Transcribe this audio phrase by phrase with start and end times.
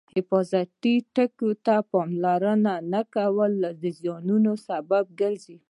[0.15, 5.57] حفاظتي ټکو ته پاملرنه نه کول د زیانونو سبب ګرځي.